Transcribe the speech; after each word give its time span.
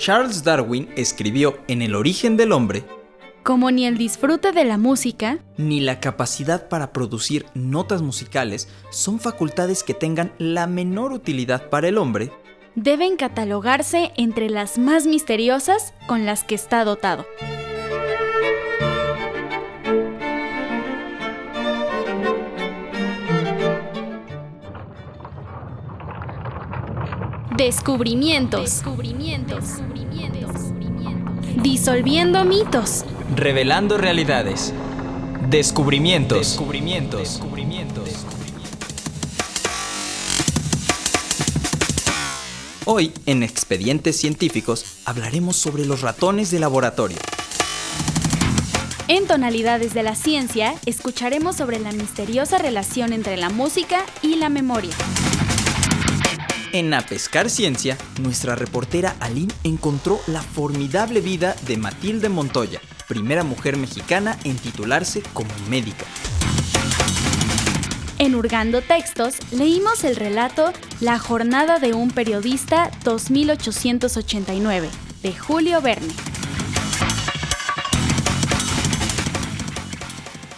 Charles 0.00 0.42
Darwin 0.42 0.88
escribió 0.96 1.58
en 1.68 1.82
El 1.82 1.94
origen 1.94 2.38
del 2.38 2.52
hombre 2.52 2.84
como 3.42 3.70
ni 3.70 3.86
el 3.86 3.98
disfrute 3.98 4.52
de 4.52 4.64
la 4.64 4.78
música, 4.78 5.38
ni 5.56 5.80
la 5.80 5.98
capacidad 5.98 6.68
para 6.68 6.92
producir 6.92 7.46
notas 7.54 8.00
musicales 8.00 8.68
son 8.90 9.18
facultades 9.18 9.82
que 9.82 9.94
tengan 9.94 10.32
la 10.38 10.66
menor 10.66 11.12
utilidad 11.12 11.68
para 11.70 11.88
el 11.88 11.96
hombre, 11.96 12.30
deben 12.76 13.16
catalogarse 13.16 14.12
entre 14.16 14.50
las 14.50 14.78
más 14.78 15.06
misteriosas 15.06 15.94
con 16.06 16.26
las 16.26 16.44
que 16.44 16.54
está 16.54 16.84
dotado. 16.84 17.26
Descubrimientos. 27.60 28.82
Disolviendo 31.62 32.42
mitos. 32.46 33.04
Revelando 33.36 33.98
realidades. 33.98 34.72
Descubrimientos. 35.50 36.38
Descubrimientos. 36.38 37.40
Hoy, 42.86 43.12
en 43.26 43.42
Expedientes 43.42 44.16
Científicos, 44.16 45.02
hablaremos 45.04 45.56
sobre 45.56 45.84
los 45.84 46.00
ratones 46.00 46.50
de 46.50 46.60
laboratorio. 46.60 47.18
En 49.06 49.26
Tonalidades 49.26 49.92
de 49.92 50.02
la 50.02 50.14
Ciencia, 50.14 50.76
escucharemos 50.86 51.56
sobre 51.56 51.78
la 51.78 51.92
misteriosa 51.92 52.56
relación 52.56 53.12
entre 53.12 53.36
la 53.36 53.50
música 53.50 54.06
y 54.22 54.36
la 54.36 54.48
memoria. 54.48 54.94
En 56.72 56.94
A 56.94 57.02
Pescar 57.02 57.50
Ciencia, 57.50 57.98
nuestra 58.22 58.54
reportera 58.54 59.16
Aline 59.18 59.52
encontró 59.64 60.20
la 60.28 60.40
formidable 60.40 61.20
vida 61.20 61.56
de 61.66 61.76
Matilde 61.76 62.28
Montoya, 62.28 62.80
primera 63.08 63.42
mujer 63.42 63.76
mexicana 63.76 64.38
en 64.44 64.56
titularse 64.56 65.20
como 65.32 65.50
médica. 65.68 66.06
En 68.18 68.36
Hurgando 68.36 68.82
Textos 68.82 69.38
leímos 69.50 70.04
el 70.04 70.14
relato 70.14 70.72
La 71.00 71.18
jornada 71.18 71.80
de 71.80 71.92
un 71.92 72.12
periodista 72.12 72.92
2889 73.02 74.88
de 75.22 75.32
Julio 75.32 75.82
Verne. 75.82 76.14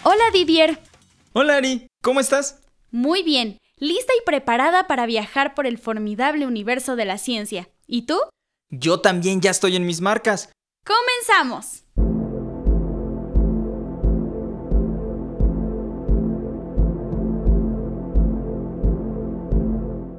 Hola 0.02 0.24
Didier. 0.34 0.78
Hola 1.32 1.56
Ari, 1.56 1.86
¿cómo 2.02 2.20
estás? 2.20 2.58
Muy 2.90 3.22
bien 3.22 3.61
lista 3.82 4.12
y 4.16 4.24
preparada 4.24 4.86
para 4.86 5.06
viajar 5.06 5.54
por 5.54 5.66
el 5.66 5.76
formidable 5.76 6.46
universo 6.46 6.94
de 6.94 7.04
la 7.04 7.18
ciencia. 7.18 7.68
¿Y 7.88 8.02
tú? 8.02 8.16
Yo 8.70 9.00
también 9.00 9.40
ya 9.40 9.50
estoy 9.50 9.74
en 9.74 9.84
mis 9.84 10.00
marcas. 10.00 10.52
¡Comenzamos! 10.86 11.82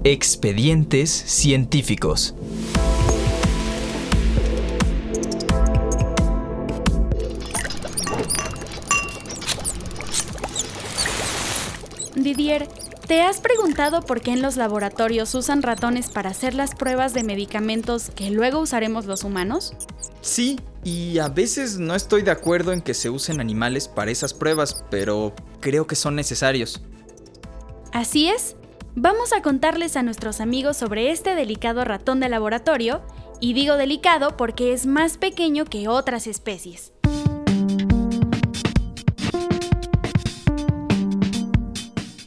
Expedientes 0.03 1.09
científicos. 1.09 2.35
Didier, 12.15 12.67
¿Te 13.07 13.21
has 13.21 13.41
preguntado 13.41 14.01
por 14.01 14.21
qué 14.21 14.31
en 14.31 14.41
los 14.41 14.55
laboratorios 14.55 15.35
usan 15.35 15.61
ratones 15.61 16.09
para 16.09 16.29
hacer 16.29 16.53
las 16.53 16.73
pruebas 16.73 17.13
de 17.13 17.23
medicamentos 17.23 18.11
que 18.15 18.31
luego 18.31 18.59
usaremos 18.59 19.05
los 19.05 19.25
humanos? 19.25 19.73
Sí, 20.21 20.57
y 20.85 21.19
a 21.19 21.27
veces 21.27 21.77
no 21.77 21.95
estoy 21.95 22.21
de 22.21 22.31
acuerdo 22.31 22.71
en 22.71 22.81
que 22.81 22.93
se 22.93 23.09
usen 23.09 23.41
animales 23.41 23.89
para 23.89 24.09
esas 24.09 24.33
pruebas, 24.33 24.85
pero 24.89 25.33
creo 25.59 25.85
que 25.85 25.95
son 25.95 26.15
necesarios. 26.15 26.81
Así 27.91 28.29
es. 28.29 28.55
Vamos 28.95 29.33
a 29.33 29.41
contarles 29.41 29.97
a 29.97 30.03
nuestros 30.03 30.39
amigos 30.39 30.77
sobre 30.77 31.11
este 31.11 31.35
delicado 31.35 31.83
ratón 31.83 32.21
de 32.21 32.29
laboratorio, 32.29 33.01
y 33.41 33.53
digo 33.53 33.75
delicado 33.75 34.37
porque 34.37 34.71
es 34.71 34.85
más 34.85 35.17
pequeño 35.17 35.65
que 35.65 35.89
otras 35.89 36.25
especies. 36.25 36.92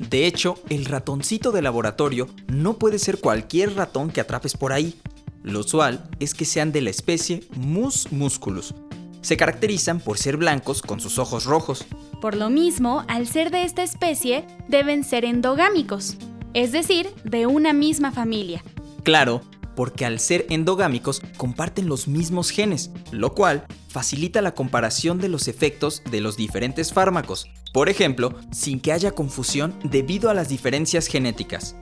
De 0.08 0.26
hecho, 0.26 0.56
el 0.68 0.84
ratoncito 0.84 1.50
de 1.50 1.62
laboratorio 1.62 2.28
no 2.46 2.78
puede 2.78 2.98
ser 2.98 3.18
cualquier 3.18 3.74
ratón 3.74 4.10
que 4.10 4.20
atrapes 4.20 4.56
por 4.56 4.72
ahí. 4.72 4.94
Lo 5.42 5.60
usual 5.60 6.08
es 6.20 6.34
que 6.34 6.44
sean 6.44 6.72
de 6.72 6.80
la 6.80 6.90
especie 6.90 7.44
Mus 7.56 8.12
musculus. 8.12 8.74
Se 9.20 9.36
caracterizan 9.36 9.98
por 9.98 10.18
ser 10.18 10.36
blancos 10.36 10.82
con 10.82 11.00
sus 11.00 11.18
ojos 11.18 11.44
rojos. 11.44 11.84
Por 12.20 12.36
lo 12.36 12.50
mismo, 12.50 13.04
al 13.08 13.26
ser 13.26 13.50
de 13.50 13.64
esta 13.64 13.82
especie, 13.82 14.44
deben 14.68 15.02
ser 15.02 15.24
endogámicos, 15.24 16.16
es 16.54 16.70
decir, 16.70 17.10
de 17.24 17.46
una 17.46 17.72
misma 17.72 18.12
familia. 18.12 18.62
Claro, 19.02 19.42
porque 19.76 20.04
al 20.04 20.19
ser 20.19 20.47
endogámicos 20.50 21.22
comparten 21.37 21.87
los 21.87 22.09
mismos 22.09 22.50
genes, 22.50 22.91
lo 23.12 23.34
cual 23.34 23.66
facilita 23.88 24.42
la 24.42 24.54
comparación 24.54 25.19
de 25.19 25.28
los 25.28 25.47
efectos 25.47 26.03
de 26.10 26.20
los 26.20 26.37
diferentes 26.37 26.92
fármacos, 26.92 27.48
por 27.72 27.88
ejemplo, 27.88 28.34
sin 28.50 28.81
que 28.81 28.92
haya 28.92 29.12
confusión 29.12 29.78
debido 29.84 30.31
a 30.31 30.34
las 30.34 30.48
diferencias 30.48 31.06
genéticas. 31.06 31.76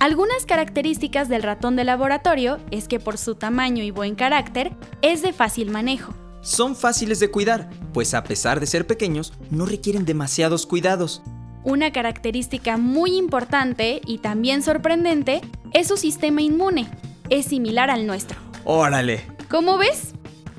Algunas 0.00 0.46
características 0.46 1.28
del 1.28 1.42
ratón 1.42 1.74
de 1.74 1.84
laboratorio 1.84 2.58
es 2.70 2.86
que 2.86 3.00
por 3.00 3.18
su 3.18 3.34
tamaño 3.34 3.82
y 3.82 3.90
buen 3.90 4.14
carácter 4.14 4.72
es 5.02 5.22
de 5.22 5.32
fácil 5.32 5.70
manejo. 5.70 6.14
Son 6.40 6.76
fáciles 6.76 7.18
de 7.18 7.30
cuidar, 7.30 7.68
pues 7.92 8.14
a 8.14 8.22
pesar 8.22 8.60
de 8.60 8.66
ser 8.66 8.86
pequeños, 8.86 9.32
no 9.50 9.66
requieren 9.66 10.04
demasiados 10.04 10.66
cuidados. 10.66 11.22
Una 11.64 11.92
característica 11.92 12.76
muy 12.76 13.16
importante 13.16 14.00
y 14.06 14.18
también 14.18 14.62
sorprendente 14.62 15.40
es 15.72 15.88
su 15.88 15.96
sistema 15.96 16.42
inmune. 16.42 16.88
Es 17.30 17.46
similar 17.46 17.90
al 17.90 18.06
nuestro. 18.06 18.38
Órale. 18.64 19.22
¿Cómo 19.50 19.76
ves? 19.76 20.14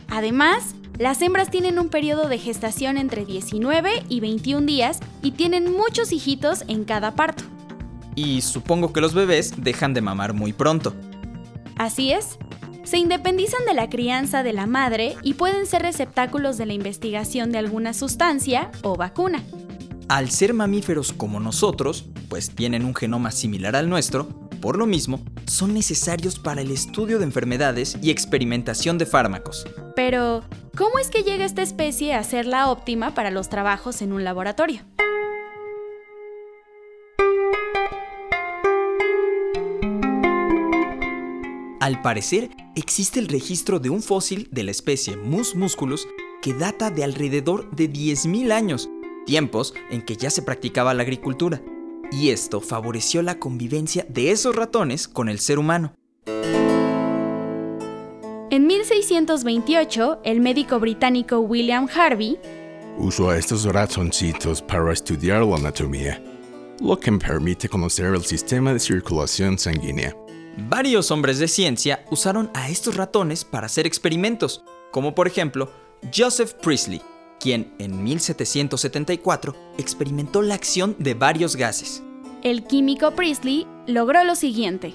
Además, 0.07 0.75
las 0.99 1.21
hembras 1.21 1.49
tienen 1.49 1.79
un 1.79 1.89
periodo 1.89 2.27
de 2.27 2.37
gestación 2.37 2.97
entre 2.97 3.25
19 3.25 4.03
y 4.07 4.19
21 4.19 4.67
días 4.67 4.99
y 5.23 5.31
tienen 5.31 5.71
muchos 5.71 6.11
hijitos 6.11 6.63
en 6.67 6.83
cada 6.83 7.15
parto. 7.15 7.43
Y 8.15 8.41
supongo 8.41 8.93
que 8.93 9.01
los 9.01 9.13
bebés 9.13 9.53
dejan 9.57 9.93
de 9.93 10.01
mamar 10.01 10.33
muy 10.33 10.53
pronto. 10.53 10.93
Así 11.75 12.11
es. 12.11 12.37
Se 12.83 12.97
independizan 12.97 13.65
de 13.65 13.73
la 13.73 13.89
crianza 13.89 14.43
de 14.43 14.53
la 14.53 14.67
madre 14.67 15.15
y 15.23 15.35
pueden 15.35 15.65
ser 15.65 15.81
receptáculos 15.81 16.57
de 16.57 16.65
la 16.65 16.73
investigación 16.73 17.51
de 17.51 17.59
alguna 17.59 17.93
sustancia 17.93 18.71
o 18.83 18.95
vacuna. 18.95 19.43
Al 20.07 20.29
ser 20.29 20.53
mamíferos 20.53 21.13
como 21.13 21.39
nosotros, 21.39 22.05
pues 22.29 22.49
tienen 22.51 22.85
un 22.85 22.95
genoma 22.95 23.31
similar 23.31 23.75
al 23.75 23.89
nuestro, 23.89 24.27
por 24.59 24.77
lo 24.77 24.85
mismo, 24.85 25.21
son 25.49 25.73
necesarios 25.73 26.39
para 26.39 26.61
el 26.61 26.71
estudio 26.71 27.17
de 27.17 27.25
enfermedades 27.25 27.97
y 28.01 28.11
experimentación 28.11 28.97
de 28.97 29.05
fármacos. 29.05 29.65
Pero, 29.95 30.43
¿cómo 30.77 30.99
es 30.99 31.09
que 31.09 31.23
llega 31.23 31.45
esta 31.45 31.61
especie 31.61 32.13
a 32.13 32.23
ser 32.23 32.45
la 32.45 32.69
óptima 32.69 33.13
para 33.13 33.31
los 33.31 33.49
trabajos 33.49 34.01
en 34.01 34.13
un 34.13 34.23
laboratorio? 34.23 34.81
Al 41.79 42.01
parecer, 42.01 42.49
existe 42.75 43.19
el 43.19 43.27
registro 43.27 43.79
de 43.79 43.89
un 43.89 44.03
fósil 44.03 44.47
de 44.51 44.63
la 44.63 44.71
especie 44.71 45.17
Mus 45.17 45.55
musculus 45.55 46.07
que 46.41 46.53
data 46.53 46.91
de 46.91 47.03
alrededor 47.03 47.71
de 47.71 47.89
10.000 47.89 48.51
años, 48.51 48.89
tiempos 49.25 49.73
en 49.89 50.03
que 50.03 50.15
ya 50.15 50.29
se 50.29 50.41
practicaba 50.41 50.93
la 50.93 51.03
agricultura, 51.03 51.61
y 52.11 52.29
esto 52.29 52.61
favoreció 52.61 53.21
la 53.21 53.39
convivencia 53.39 54.05
de 54.09 54.31
esos 54.31 54.55
ratones 54.55 55.07
con 55.07 55.29
el 55.29 55.39
ser 55.39 55.59
humano. 55.59 55.93
En 58.51 58.65
1628, 58.65 60.21
el 60.23 60.41
médico 60.41 60.79
británico 60.79 61.39
William 61.39 61.87
Harvey 61.93 62.39
usó 62.97 63.29
a 63.29 63.37
estos 63.37 63.63
ratoncitos 63.65 64.61
para 64.61 64.91
estudiar 64.91 65.43
la 65.43 65.55
anatomía, 65.55 66.21
lo 66.81 66.99
que 66.99 67.11
me 67.11 67.19
permite 67.19 67.69
conocer 67.69 68.07
el 68.07 68.23
sistema 68.23 68.73
de 68.73 68.79
circulación 68.79 69.57
sanguínea. 69.57 70.15
Varios 70.67 71.11
hombres 71.11 71.39
de 71.39 71.47
ciencia 71.47 72.03
usaron 72.11 72.49
a 72.53 72.69
estos 72.69 72.95
ratones 72.95 73.45
para 73.45 73.67
hacer 73.67 73.87
experimentos, 73.87 74.63
como 74.91 75.15
por 75.15 75.27
ejemplo 75.27 75.71
Joseph 76.13 76.53
Priestley, 76.61 77.01
quien 77.39 77.73
en 77.79 78.03
1774 78.03 79.55
experimentó 79.77 80.41
la 80.41 80.55
acción 80.55 80.95
de 80.99 81.13
varios 81.13 81.55
gases. 81.55 82.03
El 82.43 82.63
químico 82.63 83.11
Priestley 83.11 83.67
logró 83.87 84.23
lo 84.23 84.35
siguiente. 84.35 84.93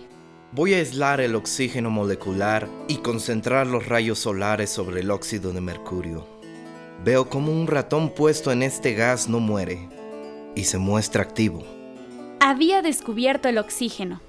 Voy 0.52 0.74
a 0.74 0.76
aislar 0.76 1.20
el 1.20 1.34
oxígeno 1.34 1.90
molecular 1.90 2.68
y 2.86 2.98
concentrar 2.98 3.66
los 3.66 3.88
rayos 3.88 4.20
solares 4.20 4.70
sobre 4.70 5.00
el 5.00 5.10
óxido 5.10 5.52
de 5.52 5.60
mercurio. 5.60 6.26
Veo 7.04 7.28
como 7.28 7.52
un 7.52 7.66
ratón 7.66 8.10
puesto 8.10 8.52
en 8.52 8.62
este 8.62 8.94
gas 8.94 9.28
no 9.28 9.40
muere 9.40 9.88
y 10.54 10.64
se 10.64 10.78
muestra 10.78 11.22
activo. 11.22 11.64
Había 12.40 12.82
descubierto 12.82 13.48
el 13.48 13.58
oxígeno. 13.58 14.20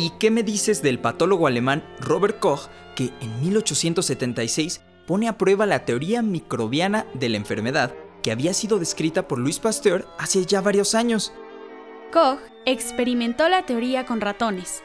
¿Y 0.00 0.10
qué 0.20 0.30
me 0.30 0.44
dices 0.44 0.80
del 0.80 1.00
patólogo 1.00 1.48
alemán 1.48 1.82
Robert 1.98 2.38
Koch, 2.38 2.68
que 2.94 3.10
en 3.20 3.40
1876 3.40 4.80
pone 5.08 5.26
a 5.26 5.36
prueba 5.36 5.66
la 5.66 5.84
teoría 5.84 6.22
microbiana 6.22 7.04
de 7.14 7.28
la 7.28 7.36
enfermedad 7.36 7.92
que 8.22 8.30
había 8.30 8.54
sido 8.54 8.78
descrita 8.78 9.26
por 9.26 9.40
Louis 9.40 9.58
Pasteur 9.58 10.06
hace 10.16 10.46
ya 10.46 10.60
varios 10.60 10.94
años? 10.94 11.32
Koch 12.12 12.38
experimentó 12.64 13.48
la 13.48 13.66
teoría 13.66 14.06
con 14.06 14.20
ratones. 14.20 14.84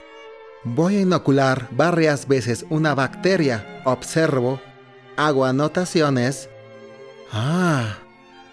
Voy 0.64 0.96
a 0.96 1.02
inocular 1.02 1.68
varias 1.70 2.28
veces 2.28 2.66
una 2.72 2.96
bacteria. 2.96 3.84
Observo. 3.86 4.60
Hago 5.16 5.46
anotaciones. 5.46 6.50
Ah, 7.32 8.00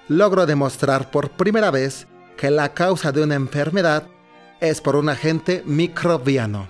logro 0.09 0.45
demostrar 0.45 1.11
por 1.11 1.31
primera 1.31 1.71
vez 1.71 2.07
que 2.37 2.51
la 2.51 2.75
causa 2.75 3.13
de 3.13 3.23
una 3.23 3.37
enfermedad 3.37 4.09
es 4.61 4.81
por 4.81 4.97
un 4.97 5.09
agente 5.09 5.63
microbiano. 5.67 6.69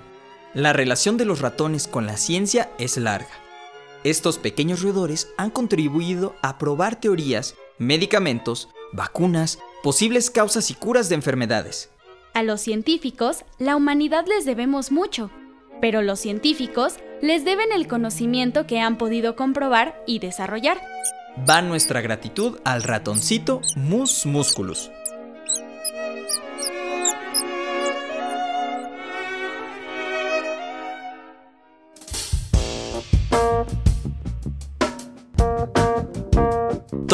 La 0.54 0.72
relación 0.72 1.16
de 1.16 1.24
los 1.24 1.40
ratones 1.40 1.86
con 1.86 2.06
la 2.06 2.16
ciencia 2.16 2.70
es 2.78 2.96
larga. 2.96 3.30
Estos 4.02 4.38
pequeños 4.38 4.82
roedores 4.82 5.28
han 5.36 5.50
contribuido 5.50 6.34
a 6.42 6.58
probar 6.58 6.96
teorías, 6.96 7.54
medicamentos, 7.78 8.68
vacunas, 8.92 9.58
posibles 9.82 10.30
causas 10.30 10.70
y 10.70 10.74
curas 10.74 11.08
de 11.08 11.16
enfermedades. 11.16 11.90
A 12.32 12.42
los 12.42 12.60
científicos, 12.60 13.44
la 13.58 13.76
humanidad 13.76 14.24
les 14.26 14.44
debemos 14.44 14.92
mucho, 14.92 15.30
pero 15.80 16.02
los 16.02 16.20
científicos 16.20 16.94
les 17.20 17.44
deben 17.44 17.72
el 17.72 17.88
conocimiento 17.88 18.66
que 18.66 18.80
han 18.80 18.98
podido 18.98 19.36
comprobar 19.36 20.02
y 20.06 20.18
desarrollar. 20.18 20.80
Va 21.48 21.62
nuestra 21.62 22.00
gratitud 22.00 22.58
al 22.64 22.82
ratoncito 22.82 23.60
Mus 23.76 24.26
Musculus. 24.26 24.90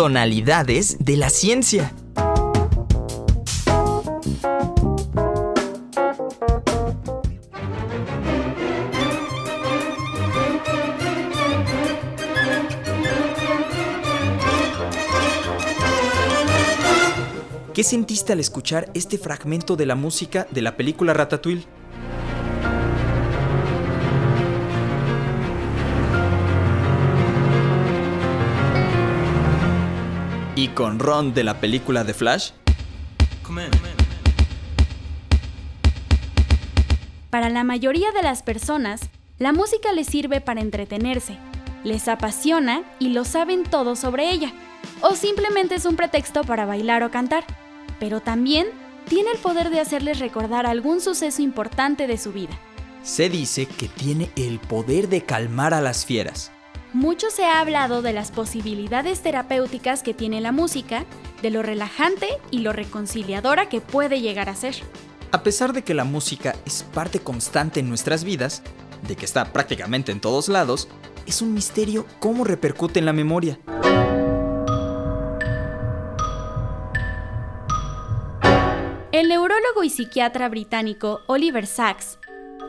Tonalidades 0.06 0.98
de 1.00 1.16
la 1.16 1.30
ciencia. 1.30 1.92
¿Qué 17.74 17.82
sentiste 17.82 18.32
al 18.32 18.38
escuchar 18.38 18.88
este 18.94 19.18
fragmento 19.18 19.74
de 19.74 19.86
la 19.86 19.96
música 19.96 20.46
de 20.52 20.62
la 20.62 20.76
película 20.76 21.14
Ratatouille? 21.14 21.66
¿Y 30.56 30.68
con 30.68 30.98
Ron 30.98 31.34
de 31.34 31.44
la 31.44 31.60
película 31.60 32.02
de 32.02 32.14
Flash? 32.14 32.50
Para 37.30 37.48
la 37.48 37.62
mayoría 37.62 38.10
de 38.10 38.22
las 38.22 38.42
personas, 38.42 39.02
la 39.38 39.52
música 39.52 39.92
les 39.92 40.08
sirve 40.08 40.40
para 40.40 40.60
entretenerse, 40.60 41.38
les 41.84 42.08
apasiona 42.08 42.82
y 42.98 43.10
lo 43.10 43.24
saben 43.24 43.62
todo 43.62 43.94
sobre 43.94 44.30
ella, 44.30 44.52
o 45.02 45.14
simplemente 45.14 45.76
es 45.76 45.84
un 45.84 45.94
pretexto 45.94 46.42
para 46.42 46.66
bailar 46.66 47.04
o 47.04 47.10
cantar 47.12 47.44
pero 47.98 48.20
también 48.20 48.66
tiene 49.08 49.30
el 49.32 49.38
poder 49.38 49.70
de 49.70 49.80
hacerles 49.80 50.18
recordar 50.18 50.66
algún 50.66 51.00
suceso 51.00 51.42
importante 51.42 52.06
de 52.06 52.18
su 52.18 52.32
vida. 52.32 52.58
Se 53.02 53.28
dice 53.28 53.66
que 53.66 53.88
tiene 53.88 54.30
el 54.36 54.58
poder 54.58 55.08
de 55.08 55.22
calmar 55.22 55.74
a 55.74 55.80
las 55.80 56.04
fieras. 56.04 56.50
Mucho 56.92 57.30
se 57.30 57.44
ha 57.44 57.60
hablado 57.60 58.00
de 58.00 58.12
las 58.12 58.30
posibilidades 58.30 59.20
terapéuticas 59.20 60.02
que 60.02 60.14
tiene 60.14 60.40
la 60.40 60.52
música, 60.52 61.04
de 61.42 61.50
lo 61.50 61.62
relajante 61.62 62.28
y 62.50 62.60
lo 62.60 62.72
reconciliadora 62.72 63.68
que 63.68 63.80
puede 63.80 64.20
llegar 64.20 64.48
a 64.48 64.56
ser. 64.56 64.76
A 65.32 65.42
pesar 65.42 65.72
de 65.72 65.82
que 65.82 65.94
la 65.94 66.04
música 66.04 66.54
es 66.64 66.84
parte 66.84 67.18
constante 67.18 67.80
en 67.80 67.88
nuestras 67.88 68.24
vidas, 68.24 68.62
de 69.06 69.16
que 69.16 69.24
está 69.24 69.52
prácticamente 69.52 70.12
en 70.12 70.20
todos 70.20 70.48
lados, 70.48 70.88
es 71.26 71.42
un 71.42 71.52
misterio 71.52 72.06
cómo 72.20 72.44
repercute 72.44 73.00
en 73.00 73.04
la 73.04 73.12
memoria. 73.12 73.58
El 79.12 79.28
neurólogo 79.28 79.82
y 79.82 79.90
psiquiatra 79.90 80.48
británico 80.48 81.20
Oliver 81.26 81.66
Sacks 81.66 82.18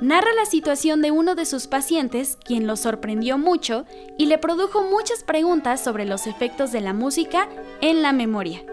narra 0.01 0.33
la 0.33 0.45
situación 0.45 1.01
de 1.01 1.11
uno 1.11 1.35
de 1.35 1.45
sus 1.45 1.67
pacientes, 1.67 2.37
quien 2.43 2.67
lo 2.67 2.75
sorprendió 2.75 3.37
mucho 3.37 3.85
y 4.17 4.27
le 4.27 4.37
produjo 4.37 4.83
muchas 4.83 5.23
preguntas 5.23 5.83
sobre 5.83 6.05
los 6.05 6.27
efectos 6.27 6.71
de 6.71 6.81
la 6.81 6.93
música 6.93 7.47
en 7.81 8.01
la 8.01 8.13
memoria. 8.13 8.63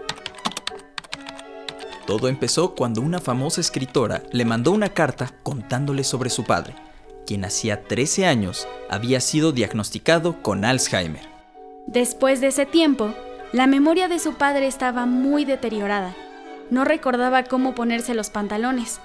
Todo 2.05 2.27
empezó 2.27 2.75
cuando 2.75 3.01
una 3.01 3.19
famosa 3.19 3.61
escritora 3.61 4.21
le 4.31 4.45
mandó 4.45 4.71
una 4.71 4.89
carta 4.89 5.31
contándole 5.41 6.03
sobre 6.03 6.29
su 6.29 6.43
padre, 6.43 6.75
quien 7.25 7.45
hacía 7.45 7.83
13 7.83 8.27
años 8.27 8.67
había 8.89 9.19
sido 9.21 9.51
diagnosticado 9.51 10.41
con 10.43 10.65
Alzheimer. 10.65 11.27
Después 11.87 12.41
de 12.41 12.47
ese 12.47 12.65
tiempo, 12.65 13.13
la 13.53 13.65
memoria 13.65 14.07
de 14.07 14.19
su 14.19 14.33
padre 14.33 14.67
estaba 14.67 15.05
muy 15.05 15.45
deteriorada 15.45 16.15
no 16.69 16.83
recordaba 16.83 17.43
cómo 17.43 17.75
ponerse 17.75 18.13
los 18.13 18.29
pantalones. 18.29 18.99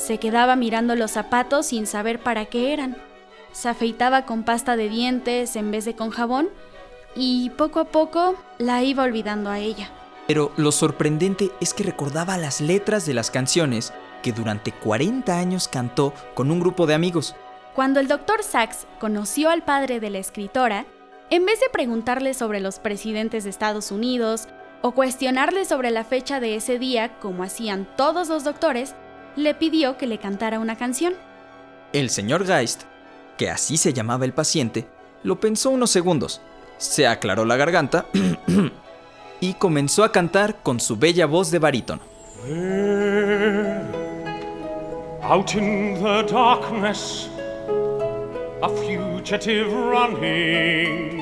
Se 0.00 0.16
quedaba 0.16 0.56
mirando 0.56 0.96
los 0.96 1.10
zapatos 1.10 1.66
sin 1.66 1.86
saber 1.86 2.20
para 2.20 2.46
qué 2.46 2.72
eran. 2.72 2.96
Se 3.52 3.68
afeitaba 3.68 4.24
con 4.24 4.44
pasta 4.44 4.74
de 4.74 4.88
dientes 4.88 5.56
en 5.56 5.70
vez 5.70 5.84
de 5.84 5.94
con 5.94 6.08
jabón 6.08 6.48
y 7.14 7.50
poco 7.50 7.80
a 7.80 7.84
poco 7.84 8.34
la 8.56 8.82
iba 8.82 9.02
olvidando 9.02 9.50
a 9.50 9.58
ella. 9.58 9.90
Pero 10.26 10.52
lo 10.56 10.72
sorprendente 10.72 11.50
es 11.60 11.74
que 11.74 11.82
recordaba 11.82 12.38
las 12.38 12.62
letras 12.62 13.04
de 13.04 13.12
las 13.12 13.30
canciones 13.30 13.92
que 14.22 14.32
durante 14.32 14.72
40 14.72 15.36
años 15.36 15.68
cantó 15.68 16.14
con 16.32 16.50
un 16.50 16.60
grupo 16.60 16.86
de 16.86 16.94
amigos. 16.94 17.36
Cuando 17.74 18.00
el 18.00 18.08
doctor 18.08 18.42
Sachs 18.42 18.86
conoció 19.00 19.50
al 19.50 19.64
padre 19.64 20.00
de 20.00 20.08
la 20.08 20.18
escritora, 20.18 20.86
en 21.28 21.44
vez 21.44 21.60
de 21.60 21.68
preguntarle 21.70 22.32
sobre 22.32 22.60
los 22.60 22.78
presidentes 22.78 23.44
de 23.44 23.50
Estados 23.50 23.90
Unidos 23.90 24.48
o 24.80 24.92
cuestionarle 24.92 25.66
sobre 25.66 25.90
la 25.90 26.04
fecha 26.04 26.40
de 26.40 26.56
ese 26.56 26.78
día, 26.78 27.18
como 27.18 27.42
hacían 27.42 27.86
todos 27.96 28.30
los 28.30 28.44
doctores, 28.44 28.94
le 29.36 29.54
pidió 29.54 29.96
que 29.96 30.06
le 30.06 30.18
cantara 30.18 30.58
una 30.58 30.76
canción. 30.76 31.14
El 31.92 32.10
señor 32.10 32.46
Geist, 32.46 32.82
que 33.36 33.50
así 33.50 33.76
se 33.76 33.92
llamaba 33.92 34.24
el 34.24 34.32
paciente, 34.32 34.86
lo 35.22 35.40
pensó 35.40 35.70
unos 35.70 35.90
segundos, 35.90 36.40
se 36.78 37.06
aclaró 37.06 37.44
la 37.44 37.56
garganta 37.56 38.06
y 39.40 39.54
comenzó 39.54 40.04
a 40.04 40.12
cantar 40.12 40.62
con 40.62 40.80
su 40.80 40.96
bella 40.96 41.26
voz 41.26 41.50
de 41.50 41.58
barítono. 41.58 42.02
Out 45.22 45.54
in 45.54 46.02
the 46.02 46.24
darkness, 46.32 47.28
a 48.62 48.68
fugitive 48.68 49.70
running. 49.72 51.20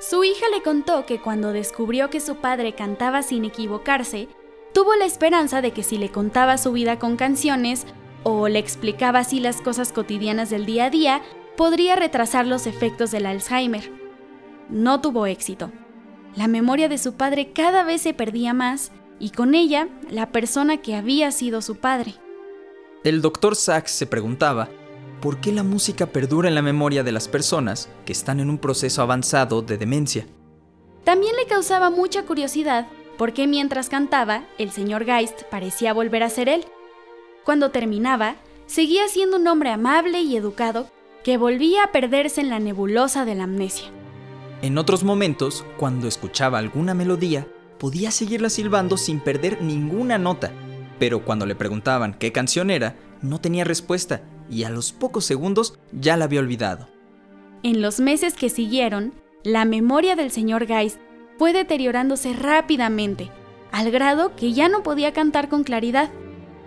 Su 0.00 0.22
hija 0.22 0.46
le 0.54 0.62
contó 0.62 1.06
que 1.06 1.20
cuando 1.20 1.52
descubrió 1.52 2.08
que 2.08 2.20
su 2.20 2.36
padre 2.36 2.74
cantaba 2.74 3.22
sin 3.22 3.44
equivocarse, 3.44 4.28
tuvo 4.72 4.94
la 4.94 5.04
esperanza 5.04 5.60
de 5.60 5.72
que 5.72 5.82
si 5.82 5.98
le 5.98 6.10
contaba 6.10 6.56
su 6.56 6.70
vida 6.72 7.00
con 7.00 7.16
canciones 7.16 7.84
o 8.22 8.48
le 8.48 8.60
explicaba 8.60 9.20
así 9.20 9.40
las 9.40 9.60
cosas 9.60 9.92
cotidianas 9.92 10.50
del 10.50 10.66
día 10.66 10.84
a 10.84 10.90
día, 10.90 11.22
podría 11.56 11.96
retrasar 11.96 12.46
los 12.46 12.68
efectos 12.68 13.10
del 13.10 13.26
Alzheimer. 13.26 13.90
No 14.68 15.00
tuvo 15.00 15.26
éxito. 15.26 15.72
La 16.36 16.46
memoria 16.46 16.88
de 16.88 16.98
su 16.98 17.14
padre 17.14 17.52
cada 17.52 17.82
vez 17.82 18.02
se 18.02 18.14
perdía 18.14 18.54
más 18.54 18.92
y 19.18 19.30
con 19.30 19.56
ella 19.56 19.88
la 20.08 20.30
persona 20.30 20.76
que 20.76 20.94
había 20.94 21.32
sido 21.32 21.60
su 21.60 21.74
padre. 21.76 22.14
El 23.02 23.20
doctor 23.20 23.56
Sachs 23.56 23.90
se 23.90 24.06
preguntaba 24.06 24.68
por 25.20 25.40
qué 25.40 25.52
la 25.52 25.62
música 25.62 26.06
perdura 26.06 26.48
en 26.48 26.54
la 26.54 26.62
memoria 26.62 27.02
de 27.02 27.12
las 27.12 27.28
personas 27.28 27.88
que 28.04 28.12
están 28.12 28.40
en 28.40 28.50
un 28.50 28.58
proceso 28.58 29.02
avanzado 29.02 29.62
de 29.62 29.76
demencia. 29.78 30.26
También 31.04 31.34
le 31.36 31.46
causaba 31.46 31.90
mucha 31.90 32.24
curiosidad 32.24 32.86
por 33.16 33.32
qué 33.32 33.46
mientras 33.46 33.88
cantaba 33.88 34.44
el 34.58 34.70
señor 34.70 35.04
Geist 35.04 35.42
parecía 35.44 35.92
volver 35.92 36.22
a 36.22 36.30
ser 36.30 36.48
él. 36.48 36.64
Cuando 37.44 37.70
terminaba, 37.70 38.36
seguía 38.66 39.08
siendo 39.08 39.38
un 39.38 39.46
hombre 39.46 39.70
amable 39.70 40.20
y 40.20 40.36
educado 40.36 40.88
que 41.24 41.36
volvía 41.36 41.84
a 41.84 41.92
perderse 41.92 42.40
en 42.40 42.48
la 42.48 42.60
nebulosa 42.60 43.24
de 43.24 43.34
la 43.34 43.44
amnesia. 43.44 43.88
En 44.62 44.78
otros 44.78 45.02
momentos, 45.02 45.64
cuando 45.78 46.08
escuchaba 46.08 46.58
alguna 46.58 46.94
melodía, 46.94 47.46
podía 47.78 48.10
seguirla 48.10 48.50
silbando 48.50 48.96
sin 48.96 49.20
perder 49.20 49.62
ninguna 49.62 50.18
nota, 50.18 50.52
pero 50.98 51.24
cuando 51.24 51.46
le 51.46 51.54
preguntaban 51.54 52.14
qué 52.14 52.32
canción 52.32 52.70
era, 52.70 52.96
no 53.22 53.40
tenía 53.40 53.64
respuesta 53.64 54.22
y 54.50 54.64
a 54.64 54.70
los 54.70 54.92
pocos 54.92 55.24
segundos 55.24 55.78
ya 55.92 56.16
la 56.16 56.24
había 56.24 56.40
olvidado. 56.40 56.88
En 57.62 57.82
los 57.82 58.00
meses 58.00 58.34
que 58.34 58.50
siguieron, 58.50 59.12
la 59.42 59.64
memoria 59.64 60.16
del 60.16 60.30
señor 60.30 60.66
Geist 60.66 60.98
fue 61.38 61.52
deteriorándose 61.52 62.32
rápidamente, 62.32 63.30
al 63.72 63.90
grado 63.90 64.34
que 64.36 64.52
ya 64.52 64.68
no 64.68 64.82
podía 64.82 65.12
cantar 65.12 65.48
con 65.48 65.64
claridad, 65.64 66.10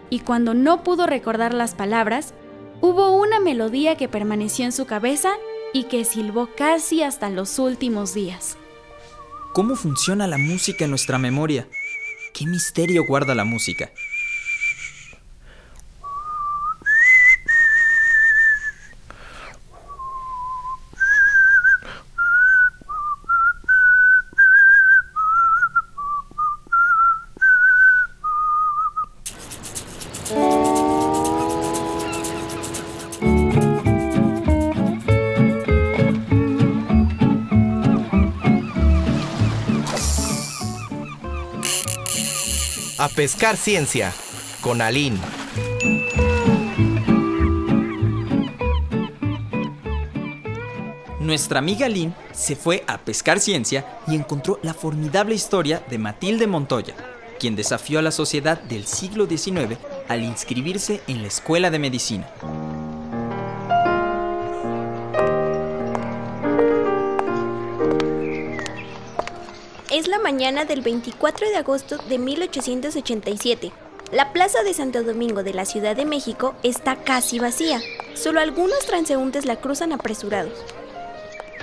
y 0.09 0.19
cuando 0.19 0.53
no 0.53 0.83
pudo 0.83 1.07
recordar 1.07 1.53
las 1.53 1.75
palabras, 1.75 2.33
hubo 2.81 3.11
una 3.11 3.39
melodía 3.39 3.95
que 3.95 4.09
permaneció 4.09 4.65
en 4.65 4.71
su 4.71 4.85
cabeza 4.85 5.31
y 5.73 5.85
que 5.85 6.03
silbó 6.05 6.50
casi 6.55 7.03
hasta 7.03 7.29
los 7.29 7.59
últimos 7.59 8.13
días. 8.13 8.57
¿Cómo 9.53 9.75
funciona 9.75 10.27
la 10.27 10.38
música 10.38 10.85
en 10.85 10.91
nuestra 10.91 11.17
memoria? 11.17 11.67
¿Qué 12.33 12.45
misterio 12.45 13.05
guarda 13.05 13.35
la 13.35 13.43
música? 13.43 13.91
Pescar 43.21 43.55
ciencia 43.55 44.11
con 44.61 44.81
Aline. 44.81 45.19
Nuestra 51.19 51.59
amiga 51.59 51.87
Lynn 51.87 52.15
se 52.31 52.55
fue 52.55 52.83
a 52.87 52.97
pescar 52.97 53.39
ciencia 53.39 53.99
y 54.07 54.15
encontró 54.15 54.57
la 54.63 54.73
formidable 54.73 55.35
historia 55.35 55.83
de 55.87 55.99
Matilde 55.99 56.47
Montoya, 56.47 56.95
quien 57.39 57.55
desafió 57.55 57.99
a 57.99 58.01
la 58.01 58.09
sociedad 58.09 58.59
del 58.59 58.87
siglo 58.87 59.27
XIX 59.27 59.77
al 60.07 60.23
inscribirse 60.23 61.01
en 61.05 61.21
la 61.21 61.27
Escuela 61.27 61.69
de 61.69 61.77
Medicina. 61.77 62.27
Es 69.91 70.07
la 70.07 70.19
mañana 70.19 70.63
del 70.63 70.79
24 70.79 71.50
de 71.50 71.57
agosto 71.57 71.98
de 71.98 72.17
1887. 72.17 73.74
La 74.13 74.31
plaza 74.31 74.63
de 74.63 74.74
Santo 74.74 75.03
Domingo 75.03 75.43
de 75.43 75.53
la 75.53 75.65
Ciudad 75.65 75.98
de 75.98 76.05
México 76.05 76.55
está 76.63 76.95
casi 76.95 77.39
vacía. 77.39 77.81
Solo 78.13 78.39
algunos 78.39 78.86
transeúntes 78.86 79.45
la 79.45 79.57
cruzan 79.57 79.91
apresurados. 79.91 80.53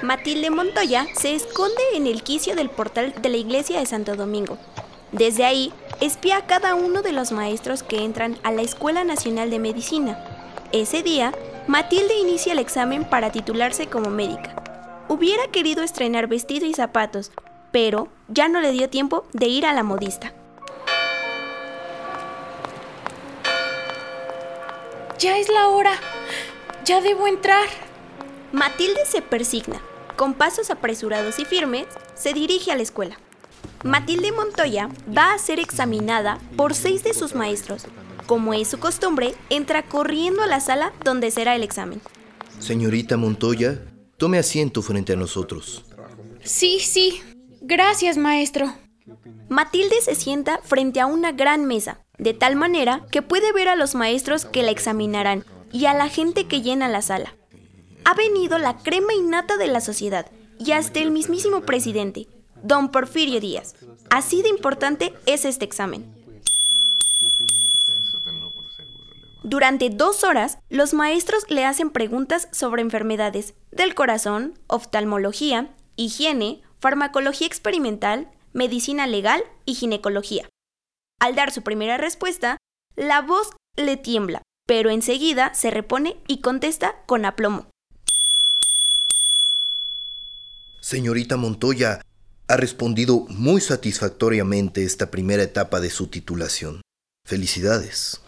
Matilde 0.02 0.50
Montoya 0.50 1.06
se 1.18 1.34
esconde 1.34 1.82
en 1.94 2.06
el 2.06 2.22
quicio 2.22 2.54
del 2.54 2.68
portal 2.68 3.14
de 3.18 3.30
la 3.30 3.38
iglesia 3.38 3.80
de 3.80 3.86
Santo 3.86 4.14
Domingo. 4.14 4.58
Desde 5.10 5.46
ahí, 5.46 5.72
espía 6.02 6.36
a 6.36 6.46
cada 6.46 6.74
uno 6.74 7.00
de 7.00 7.12
los 7.12 7.32
maestros 7.32 7.82
que 7.82 8.04
entran 8.04 8.36
a 8.42 8.52
la 8.52 8.60
Escuela 8.60 9.04
Nacional 9.04 9.48
de 9.48 9.58
Medicina. 9.58 10.22
Ese 10.72 11.02
día, 11.02 11.32
Matilde 11.66 12.18
inicia 12.18 12.52
el 12.52 12.58
examen 12.58 13.08
para 13.08 13.32
titularse 13.32 13.86
como 13.86 14.10
médica. 14.10 14.54
Hubiera 15.08 15.46
querido 15.46 15.82
estrenar 15.82 16.26
vestido 16.26 16.66
y 16.66 16.74
zapatos, 16.74 17.32
pero 17.72 18.08
ya 18.28 18.48
no 18.48 18.60
le 18.60 18.72
dio 18.72 18.88
tiempo 18.88 19.26
de 19.32 19.46
ir 19.46 19.66
a 19.66 19.72
la 19.72 19.82
modista. 19.82 20.32
Ya 25.18 25.36
es 25.38 25.48
la 25.48 25.68
hora. 25.68 25.92
Ya 26.84 27.00
debo 27.00 27.26
entrar. 27.26 27.66
Matilde 28.52 29.04
se 29.04 29.20
persigna. 29.20 29.80
Con 30.16 30.34
pasos 30.34 30.70
apresurados 30.70 31.38
y 31.38 31.44
firmes, 31.44 31.86
se 32.14 32.32
dirige 32.32 32.72
a 32.72 32.76
la 32.76 32.82
escuela. 32.82 33.18
Matilde 33.84 34.32
Montoya 34.32 34.88
va 35.16 35.34
a 35.34 35.38
ser 35.38 35.60
examinada 35.60 36.38
por 36.56 36.74
seis 36.74 37.04
de 37.04 37.14
sus 37.14 37.34
maestros. 37.34 37.86
Como 38.26 38.54
es 38.54 38.68
su 38.68 38.78
costumbre, 38.78 39.34
entra 39.50 39.82
corriendo 39.84 40.42
a 40.42 40.46
la 40.46 40.60
sala 40.60 40.92
donde 41.04 41.30
será 41.30 41.54
el 41.54 41.62
examen. 41.62 42.00
Señorita 42.58 43.16
Montoya, 43.16 43.80
tome 44.16 44.38
asiento 44.38 44.82
frente 44.82 45.12
a 45.12 45.16
nosotros. 45.16 45.84
Sí, 46.42 46.80
sí. 46.80 47.22
Gracias, 47.60 48.16
maestro. 48.16 48.72
Matilde 49.48 50.00
se 50.02 50.14
sienta 50.14 50.58
frente 50.62 51.00
a 51.00 51.06
una 51.06 51.32
gran 51.32 51.64
mesa, 51.64 52.04
de 52.18 52.34
tal 52.34 52.56
manera 52.56 53.06
que 53.10 53.22
puede 53.22 53.52
ver 53.52 53.68
a 53.68 53.76
los 53.76 53.94
maestros 53.94 54.44
que 54.44 54.62
la 54.62 54.70
examinarán 54.70 55.44
y 55.72 55.86
a 55.86 55.94
la 55.94 56.08
gente 56.08 56.46
que 56.46 56.62
llena 56.62 56.88
la 56.88 57.02
sala. 57.02 57.34
Ha 58.04 58.14
venido 58.14 58.58
la 58.58 58.78
crema 58.78 59.12
innata 59.14 59.56
de 59.56 59.66
la 59.66 59.80
sociedad 59.80 60.30
y 60.58 60.72
hasta 60.72 61.00
el 61.00 61.10
mismísimo 61.10 61.62
presidente, 61.62 62.28
don 62.62 62.90
Porfirio 62.90 63.40
Díaz. 63.40 63.74
Así 64.10 64.42
de 64.42 64.48
importante 64.48 65.14
es 65.26 65.44
este 65.44 65.64
examen. 65.64 66.14
Durante 69.42 69.88
dos 69.88 70.24
horas, 70.24 70.58
los 70.68 70.92
maestros 70.92 71.44
le 71.48 71.64
hacen 71.64 71.90
preguntas 71.90 72.48
sobre 72.52 72.82
enfermedades 72.82 73.54
del 73.70 73.94
corazón, 73.94 74.58
oftalmología, 74.66 75.74
higiene, 75.96 76.62
farmacología 76.80 77.46
experimental, 77.46 78.30
medicina 78.52 79.06
legal 79.06 79.42
y 79.64 79.74
ginecología. 79.74 80.48
Al 81.20 81.34
dar 81.34 81.52
su 81.52 81.62
primera 81.62 81.96
respuesta, 81.96 82.56
la 82.96 83.22
voz 83.22 83.50
le 83.76 83.96
tiembla, 83.96 84.42
pero 84.66 84.90
enseguida 84.90 85.54
se 85.54 85.70
repone 85.70 86.16
y 86.26 86.40
contesta 86.40 86.96
con 87.06 87.24
aplomo. 87.24 87.66
Señorita 90.80 91.36
Montoya, 91.36 92.00
ha 92.48 92.56
respondido 92.56 93.26
muy 93.28 93.60
satisfactoriamente 93.60 94.82
esta 94.82 95.10
primera 95.10 95.42
etapa 95.42 95.80
de 95.80 95.90
su 95.90 96.06
titulación. 96.06 96.80
Felicidades. 97.26 98.22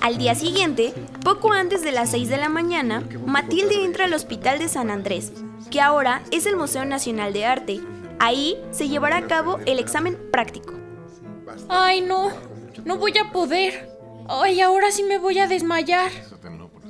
Al 0.00 0.16
día 0.16 0.34
siguiente, 0.34 0.94
poco 1.22 1.52
antes 1.52 1.82
de 1.82 1.92
las 1.92 2.10
6 2.10 2.30
de 2.30 2.38
la 2.38 2.48
mañana, 2.48 3.06
Matilde 3.26 3.84
entra 3.84 4.06
al 4.06 4.14
Hospital 4.14 4.58
de 4.58 4.68
San 4.68 4.90
Andrés, 4.90 5.32
que 5.70 5.82
ahora 5.82 6.22
es 6.30 6.46
el 6.46 6.56
Museo 6.56 6.86
Nacional 6.86 7.34
de 7.34 7.44
Arte. 7.44 7.80
Ahí 8.18 8.56
se 8.70 8.88
llevará 8.88 9.18
a 9.18 9.26
cabo 9.26 9.58
el 9.66 9.78
examen 9.78 10.18
práctico. 10.32 10.72
Ay, 11.68 12.00
no. 12.00 12.30
No 12.84 12.96
voy 12.96 13.12
a 13.18 13.30
poder. 13.30 13.90
Ay, 14.26 14.62
ahora 14.62 14.90
sí 14.90 15.02
me 15.02 15.18
voy 15.18 15.38
a 15.38 15.46
desmayar. 15.46 16.10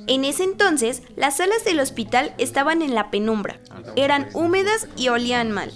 En 0.07 0.23
ese 0.23 0.43
entonces, 0.43 1.03
las 1.17 1.37
salas 1.37 1.65
del 1.65 1.81
hospital 1.81 2.33
estaban 2.37 2.81
en 2.81 2.95
la 2.95 3.11
penumbra. 3.11 3.59
Eran 3.97 4.29
húmedas 4.33 4.87
y 4.95 5.09
olían 5.09 5.51
mal. 5.51 5.71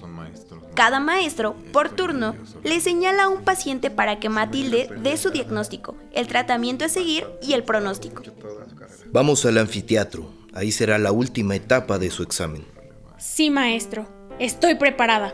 Cada 0.76 1.00
maestro, 1.00 1.56
por 1.72 1.90
turno, 1.90 2.36
le 2.64 2.82
señala 2.82 3.24
a 3.24 3.30
un 3.30 3.44
paciente 3.44 3.90
para 3.90 4.20
que 4.20 4.28
Matilde 4.28 4.90
dé 5.02 5.16
su 5.16 5.30
diagnóstico, 5.30 5.96
el 6.12 6.28
tratamiento 6.28 6.84
a 6.84 6.90
seguir 6.90 7.26
y 7.42 7.54
el 7.54 7.64
pronóstico. 7.64 8.24
Vamos 9.12 9.46
al 9.46 9.58
anfiteatro. 9.58 10.30
Ahí 10.54 10.74
será 10.74 10.98
la 10.98 11.14
última 11.14 11.56
etapa 11.56 11.98
de 11.98 12.12
su 12.12 12.24
examen. 12.24 12.66
Sí, 13.18 13.50
maestro. 13.50 14.06
Estoy 14.38 14.76
preparada. 14.76 15.34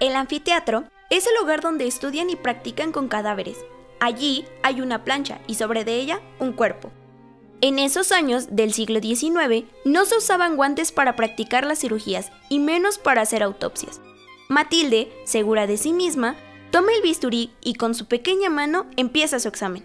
El 0.00 0.16
anfiteatro 0.16 0.84
es 1.10 1.26
el 1.26 1.34
lugar 1.38 1.60
donde 1.60 1.86
estudian 1.86 2.30
y 2.30 2.36
practican 2.36 2.90
con 2.90 3.06
cadáveres. 3.08 3.58
Allí 4.00 4.46
hay 4.62 4.80
una 4.80 5.04
plancha 5.04 5.42
y 5.46 5.56
sobre 5.56 5.84
de 5.84 5.96
ella 5.96 6.22
un 6.38 6.54
cuerpo. 6.54 6.90
En 7.60 7.78
esos 7.78 8.10
años 8.10 8.56
del 8.56 8.72
siglo 8.72 9.00
XIX 9.00 9.66
no 9.84 10.06
se 10.06 10.16
usaban 10.16 10.56
guantes 10.56 10.90
para 10.90 11.16
practicar 11.16 11.66
las 11.66 11.80
cirugías 11.80 12.32
y 12.48 12.60
menos 12.60 12.96
para 12.96 13.20
hacer 13.20 13.42
autopsias. 13.42 14.00
Matilde, 14.48 15.12
segura 15.24 15.66
de 15.66 15.76
sí 15.76 15.92
misma, 15.92 16.34
toma 16.70 16.94
el 16.94 17.02
bisturí 17.02 17.50
y 17.60 17.74
con 17.74 17.94
su 17.94 18.06
pequeña 18.06 18.48
mano 18.48 18.86
empieza 18.96 19.38
su 19.38 19.48
examen. 19.48 19.84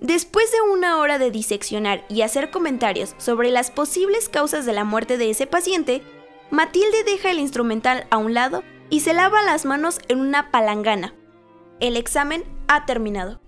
Después 0.00 0.52
de 0.52 0.60
una 0.60 0.98
hora 0.98 1.18
de 1.18 1.32
diseccionar 1.32 2.04
y 2.08 2.22
hacer 2.22 2.52
comentarios 2.52 3.16
sobre 3.18 3.50
las 3.50 3.72
posibles 3.72 4.28
causas 4.28 4.64
de 4.64 4.74
la 4.74 4.84
muerte 4.84 5.18
de 5.18 5.30
ese 5.30 5.48
paciente, 5.48 6.02
Matilde 6.50 7.02
deja 7.04 7.32
el 7.32 7.40
instrumental 7.40 8.06
a 8.10 8.18
un 8.18 8.32
lado 8.32 8.62
y 8.94 9.00
se 9.00 9.12
lava 9.12 9.42
las 9.42 9.64
manos 9.64 9.98
en 10.06 10.20
una 10.20 10.52
palangana. 10.52 11.12
El 11.80 11.96
examen 11.96 12.44
ha 12.68 12.86
terminado. 12.86 13.40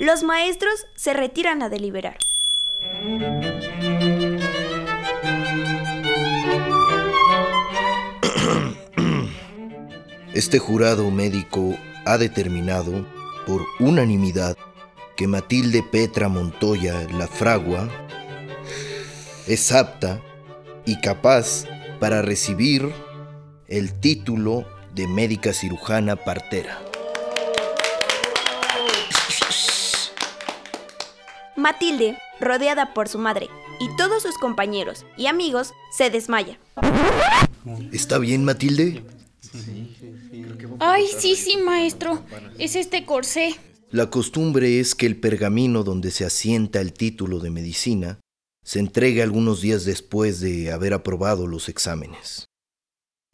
Los 0.00 0.24
maestros 0.24 0.86
se 0.96 1.14
retiran 1.14 1.62
a 1.62 1.68
deliberar. 1.68 2.18
Este 10.34 10.58
jurado 10.58 11.08
médico 11.12 11.76
ha 12.04 12.18
determinado, 12.18 13.06
por 13.46 13.64
unanimidad, 13.78 14.56
que 15.16 15.28
Matilde 15.28 15.84
Petra 15.84 16.28
Montoya 16.28 17.06
la 17.12 17.28
fragua 17.28 17.88
es 19.46 19.70
apta 19.70 20.20
y 20.86 21.00
capaz 21.00 21.66
para 22.00 22.20
recibir 22.20 22.92
el 23.68 23.98
título 24.00 24.66
de 24.94 25.06
médica 25.06 25.52
cirujana 25.52 26.16
partera. 26.16 26.80
Matilde, 31.56 32.18
rodeada 32.40 32.92
por 32.92 33.08
su 33.08 33.18
madre 33.18 33.48
y 33.78 33.94
todos 33.96 34.22
sus 34.22 34.36
compañeros 34.36 35.06
y 35.16 35.26
amigos, 35.26 35.72
se 35.96 36.10
desmaya. 36.10 36.58
¿Está 37.92 38.18
bien, 38.18 38.44
Matilde? 38.44 39.04
Ay, 40.78 41.06
sí, 41.18 41.36
sí, 41.36 41.56
maestro. 41.56 42.22
Es 42.58 42.76
este 42.76 43.04
corsé. 43.04 43.54
La 43.90 44.10
costumbre 44.10 44.80
es 44.80 44.94
que 44.94 45.06
el 45.06 45.20
pergamino 45.20 45.84
donde 45.84 46.10
se 46.10 46.24
asienta 46.24 46.80
el 46.80 46.92
título 46.92 47.38
de 47.38 47.50
medicina 47.50 48.18
se 48.64 48.78
entregue 48.78 49.22
algunos 49.22 49.60
días 49.60 49.84
después 49.84 50.40
de 50.40 50.72
haber 50.72 50.94
aprobado 50.94 51.46
los 51.46 51.68
exámenes. 51.68 52.46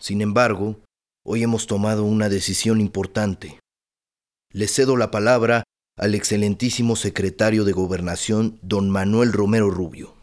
Sin 0.00 0.20
embargo, 0.20 0.80
hoy 1.24 1.42
hemos 1.42 1.66
tomado 1.66 2.04
una 2.04 2.28
decisión 2.28 2.80
importante. 2.80 3.58
Le 4.52 4.68
cedo 4.68 4.96
la 4.96 5.10
palabra 5.10 5.64
al 5.96 6.14
excelentísimo 6.14 6.94
secretario 6.94 7.64
de 7.64 7.72
Gobernación, 7.72 8.58
don 8.62 8.88
Manuel 8.88 9.32
Romero 9.32 9.70
Rubio. 9.70 10.14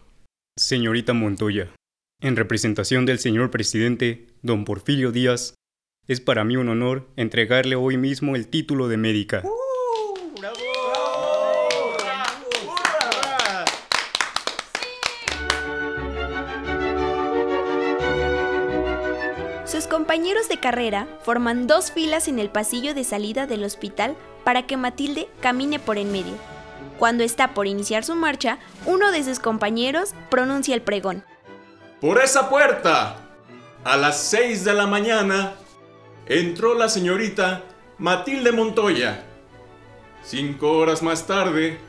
Señorita 0.58 1.13
Montoya, 1.13 1.70
en 2.22 2.38
representación 2.38 3.05
del 3.05 3.20
señor 3.20 3.51
presidente, 3.51 4.27
don 4.41 4.63
Porfirio 4.63 5.12
Díaz, 5.12 5.53
es 6.08 6.22
para 6.22 6.46
mí 6.46 6.55
un 6.55 6.70
honor 6.70 7.10
entregarle 7.17 7.75
hoy 7.75 7.98
mismo 7.98 8.36
el 8.36 8.48
título 8.48 8.88
de 8.88 8.98
médica. 8.98 9.44
Compañeros 20.25 20.50
de 20.50 20.60
carrera 20.60 21.08
forman 21.22 21.67
dos 21.67 21.91
filas 21.91 22.27
en 22.27 22.39
el 22.39 22.50
pasillo 22.50 22.96
de 22.96 23.03
salida 23.03 23.46
del 23.46 23.63
hospital 23.63 24.15
para 24.44 24.65
que 24.65 24.75
Matilde 24.75 25.29
camine 25.39 25.77
por 25.77 26.00
en 26.00 26.12
medio. 26.12 26.34
Cuando 26.98 27.24
está 27.24 27.53
por 27.53 27.67
iniciar 27.67 28.03
su 28.03 28.15
marcha, 28.15 28.58
uno 28.88 29.12
de 29.12 29.24
sus 29.24 29.38
compañeros 29.38 30.15
pronuncia 30.32 30.74
el 30.74 30.82
pregón. 30.82 31.24
Por 32.01 32.20
esa 32.20 32.50
puerta, 32.50 33.17
a 33.84 33.98
las 33.98 34.20
6 34.24 34.65
de 34.65 34.74
la 34.74 34.88
mañana, 34.88 35.53
entró 36.25 36.74
la 36.74 36.89
señorita 36.89 37.62
Matilde 38.00 38.51
Montoya. 38.51 39.22
Cinco 40.24 40.72
horas 40.72 41.03
más 41.03 41.27
tarde, 41.27 41.79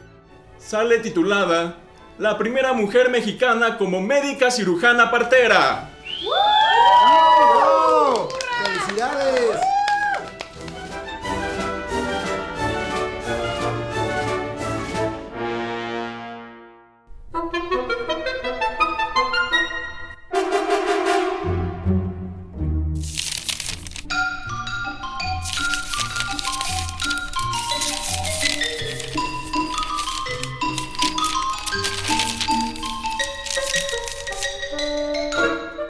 sale 0.59 0.99
titulada 0.99 1.79
la 2.19 2.37
primera 2.37 2.75
mujer 2.75 3.09
mexicana 3.09 3.79
como 3.79 4.03
médica 4.03 4.51
cirujana 4.51 5.11
partera. 5.11 5.91
¡Felicidades! 8.97 9.61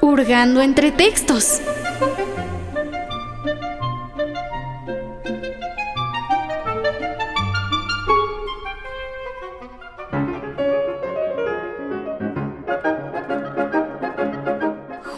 Hurgando 0.00 0.60
entre 0.62 0.90
textos. 0.90 1.60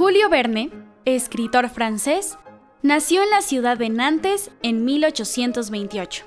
Julio 0.09 0.31
Verne, 0.31 0.71
escritor 1.05 1.69
francés, 1.69 2.39
nació 2.83 3.23
en 3.23 3.29
la 3.29 3.43
ciudad 3.43 3.77
de 3.77 3.91
Nantes 3.91 4.51
en 4.63 4.87
1828. 4.87 6.25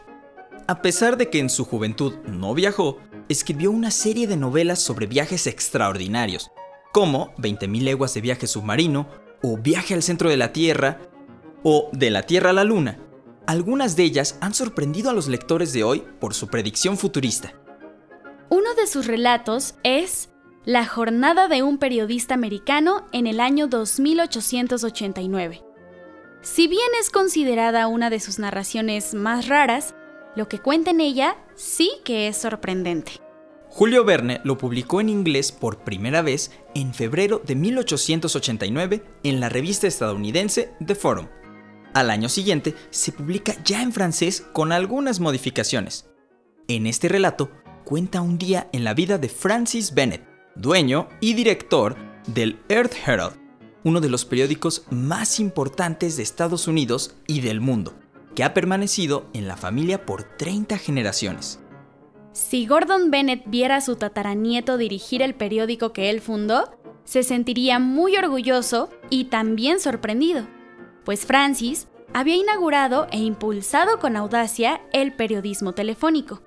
A 0.67 0.83
pesar 0.83 1.17
de 1.17 1.31
que 1.31 1.39
en 1.39 1.49
su 1.49 1.65
juventud 1.65 2.13
no 2.27 2.53
viajó, 2.53 2.99
escribió 3.27 3.71
una 3.71 3.89
serie 3.89 4.27
de 4.27 4.37
novelas 4.37 4.83
sobre 4.83 5.07
viajes 5.07 5.47
extraordinarios, 5.47 6.51
como 6.93 7.33
20.000 7.37 7.81
leguas 7.81 8.13
de 8.13 8.21
viaje 8.21 8.45
submarino, 8.45 9.07
o 9.41 9.57
Viaje 9.57 9.95
al 9.95 10.03
centro 10.03 10.29
de 10.29 10.37
la 10.37 10.53
Tierra, 10.53 10.99
o 11.63 11.89
De 11.91 12.11
la 12.11 12.21
Tierra 12.21 12.51
a 12.51 12.53
la 12.53 12.63
Luna. 12.63 12.99
Algunas 13.47 13.95
de 13.95 14.03
ellas 14.03 14.37
han 14.41 14.53
sorprendido 14.53 15.09
a 15.09 15.13
los 15.13 15.27
lectores 15.27 15.73
de 15.73 15.83
hoy 15.83 16.03
por 16.19 16.35
su 16.35 16.49
predicción 16.49 16.99
futurista. 16.99 17.55
Uno 18.49 18.75
de 18.75 18.85
sus 18.85 19.07
relatos 19.07 19.73
es 19.81 20.29
La 20.65 20.85
jornada 20.85 21.47
de 21.47 21.63
un 21.63 21.79
periodista 21.79 22.35
americano 22.35 23.07
en 23.13 23.25
el 23.25 23.39
año 23.39 23.65
2889. 23.65 25.63
Si 26.43 26.67
bien 26.67 26.87
es 26.99 27.09
considerada 27.09 27.87
una 27.87 28.11
de 28.11 28.19
sus 28.19 28.37
narraciones 28.37 29.15
más 29.15 29.47
raras, 29.47 29.95
lo 30.35 30.47
que 30.47 30.59
cuenta 30.59 30.91
en 30.91 31.01
ella 31.01 31.35
sí 31.55 31.89
que 32.05 32.27
es 32.27 32.37
sorprendente. 32.37 33.13
Julio 33.69 34.05
Verne 34.05 34.39
lo 34.43 34.59
publicó 34.59 35.01
en 35.01 35.09
inglés 35.09 35.51
por 35.51 35.79
primera 35.79 36.21
vez 36.21 36.51
en 36.75 36.93
febrero 36.93 37.41
de 37.43 37.55
1889 37.55 39.03
en 39.23 39.39
la 39.39 39.49
revista 39.49 39.87
estadounidense 39.87 40.75
The 40.85 40.93
Forum. 40.93 41.25
Al 41.95 42.11
año 42.11 42.29
siguiente 42.29 42.75
se 42.91 43.11
publica 43.11 43.55
ya 43.63 43.81
en 43.81 43.91
francés 43.91 44.45
con 44.53 44.71
algunas 44.71 45.19
modificaciones. 45.19 46.07
En 46.67 46.85
este 46.85 47.07
relato 47.07 47.49
cuenta 47.83 48.21
un 48.21 48.37
día 48.37 48.69
en 48.73 48.83
la 48.83 48.93
vida 48.93 49.17
de 49.17 49.27
Francis 49.27 49.95
Bennett, 49.95 50.30
dueño 50.55 51.07
y 51.19 51.33
director 51.33 51.95
del 52.27 52.59
Earth 52.69 52.93
Herald, 53.05 53.35
uno 53.83 54.01
de 54.01 54.09
los 54.09 54.25
periódicos 54.25 54.85
más 54.89 55.39
importantes 55.39 56.17
de 56.17 56.23
Estados 56.23 56.67
Unidos 56.67 57.15
y 57.27 57.41
del 57.41 57.61
mundo, 57.61 57.93
que 58.35 58.43
ha 58.43 58.53
permanecido 58.53 59.25
en 59.33 59.47
la 59.47 59.57
familia 59.57 60.05
por 60.05 60.23
30 60.23 60.77
generaciones. 60.77 61.59
Si 62.33 62.65
Gordon 62.65 63.11
Bennett 63.11 63.43
viera 63.47 63.77
a 63.77 63.81
su 63.81 63.95
tataranieto 63.95 64.77
dirigir 64.77 65.21
el 65.21 65.35
periódico 65.35 65.91
que 65.91 66.09
él 66.09 66.21
fundó, 66.21 66.77
se 67.03 67.23
sentiría 67.23 67.79
muy 67.79 68.15
orgulloso 68.15 68.89
y 69.09 69.25
también 69.25 69.79
sorprendido, 69.79 70.47
pues 71.03 71.25
Francis 71.25 71.87
había 72.13 72.35
inaugurado 72.35 73.07
e 73.11 73.17
impulsado 73.17 73.99
con 73.99 74.15
audacia 74.15 74.81
el 74.93 75.13
periodismo 75.13 75.73
telefónico. 75.73 76.41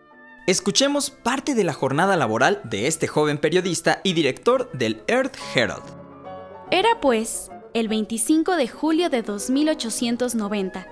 Escuchemos 0.46 1.08
parte 1.08 1.54
de 1.54 1.64
la 1.64 1.72
jornada 1.72 2.18
laboral 2.18 2.60
de 2.64 2.86
este 2.86 3.06
joven 3.06 3.38
periodista 3.38 4.02
y 4.04 4.12
director 4.12 4.70
del 4.72 5.02
Earth 5.06 5.38
Herald. 5.54 5.84
Era 6.70 7.00
pues 7.00 7.50
el 7.72 7.88
25 7.88 8.56
de 8.56 8.68
julio 8.68 9.08
de 9.08 9.22
2890. 9.22 10.86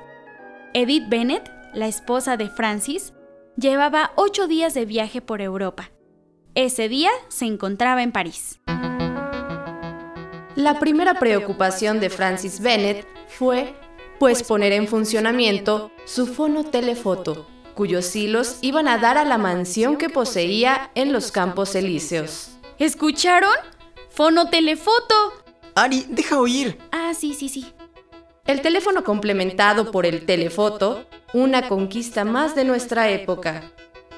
Edith 0.73 1.07
Bennett, 1.11 1.51
la 1.75 1.87
esposa 1.87 2.39
de 2.39 2.49
Francis, 2.49 3.13
llevaba 3.59 4.13
ocho 4.17 4.47
días 4.47 4.73
de 4.73 4.87
viaje 4.87 5.21
por 5.21 5.43
Europa. 5.43 5.91
Ese 6.55 6.89
día 6.89 7.11
se 7.29 7.45
encontraba 7.45 8.03
en 8.03 8.11
París. 8.11 8.59
La 10.55 10.79
primera 10.81 11.19
preocupación 11.19 12.01
de 12.01 12.09
Francis 12.09 12.61
Bennett 12.61 13.07
fue, 13.29 13.75
pues, 14.19 14.43
poner 14.43 14.73
en 14.73 14.89
funcionamiento 14.89 15.91
su 16.07 16.27
fonotelefoto, 16.27 17.52
cuyos 17.75 18.15
hilos 18.15 18.59
iban 18.61 18.89
a 18.89 18.99
dar 18.99 19.19
a 19.19 19.25
la 19.25 19.39
mansión 19.39 19.97
que 19.97 20.09
poseía 20.09 20.91
en 20.95 21.13
los 21.13 21.33
Campos 21.33 21.75
Elíseos. 21.75 22.51
¿Escucharon? 22.79 23.55
¡Fonotelefoto! 24.11 25.15
Ari, 25.75 26.07
deja 26.09 26.39
oír. 26.39 26.79
Ah, 26.91 27.13
sí, 27.15 27.35
sí, 27.35 27.49
sí. 27.49 27.73
El 28.47 28.61
teléfono 28.61 29.05
complementado 29.05 29.91
por 29.91 30.05
el 30.05 30.27
telefoto, 30.27 31.07
una 31.33 31.69
conquista 31.69 32.25
más 32.25 32.55
de 32.55 32.65
nuestra 32.65 33.09
época. 33.11 33.63